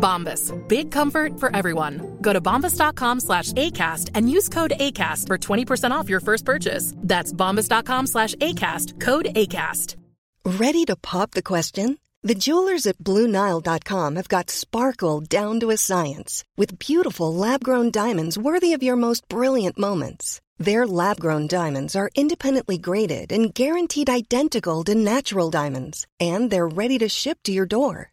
[0.00, 0.52] Bombas.
[0.68, 2.18] Big comfort for everyone.
[2.20, 6.94] Go to bombas.com slash ACAST and use code ACAST for 20% off your first purchase.
[6.96, 8.98] That's bombas.com slash ACAST.
[9.00, 9.96] Code ACAST.
[10.46, 11.98] Ready to pop the question?
[12.22, 18.38] The jewelers at BlueNile.com have got sparkle down to a science with beautiful lab-grown diamonds
[18.38, 20.40] worthy of your most brilliant moments.
[20.58, 26.98] Their lab-grown diamonds are independently graded and guaranteed identical to natural diamonds, and they're ready
[26.98, 28.12] to ship to your door.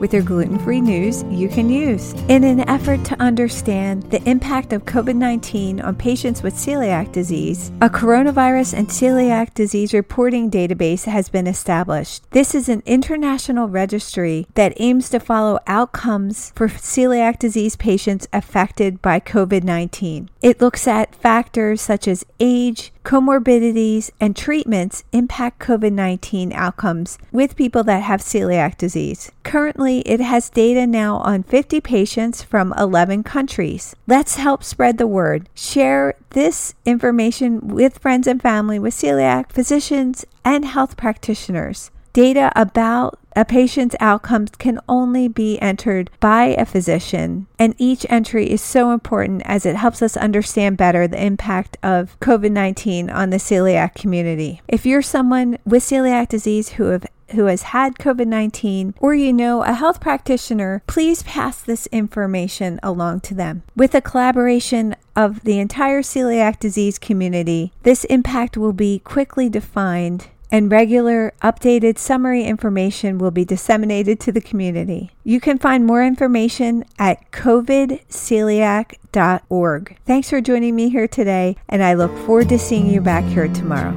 [0.00, 2.14] with your gluten free news you can use.
[2.28, 7.70] In an effort to understand the impact of COVID 19 on patients with celiac disease,
[7.80, 12.28] a coronavirus and celiac disease reporting database has been established.
[12.30, 19.02] This is an international registry that aims to follow outcomes for celiac disease patients affected
[19.02, 20.30] by COVID 19.
[20.40, 27.56] It looks at factors such as age, comorbidities, and treatments impact COVID 19 outcomes with
[27.56, 29.30] people that have celiac disease.
[29.42, 33.94] Currently, it has data now on 50 patients from 11 countries.
[34.06, 35.48] Let's help spread the word.
[35.54, 41.90] Share this information with friends and family with celiac, physicians, and health practitioners.
[42.12, 48.50] Data about a patient's outcomes can only be entered by a physician, and each entry
[48.50, 53.30] is so important as it helps us understand better the impact of COVID 19 on
[53.30, 54.60] the celiac community.
[54.66, 59.32] If you're someone with celiac disease who have who has had COVID 19 or you
[59.32, 63.62] know a health practitioner, please pass this information along to them.
[63.76, 70.28] With a collaboration of the entire celiac disease community, this impact will be quickly defined
[70.50, 75.10] and regular updated summary information will be disseminated to the community.
[75.24, 79.96] You can find more information at covidceliac.org.
[80.06, 83.48] Thanks for joining me here today, and I look forward to seeing you back here
[83.48, 83.96] tomorrow.